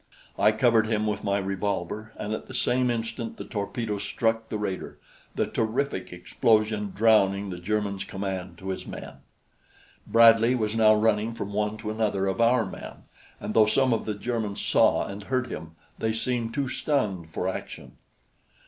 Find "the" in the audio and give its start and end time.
2.47-2.55, 3.37-3.43, 4.49-4.57, 5.35-5.45, 7.51-7.59, 14.05-14.15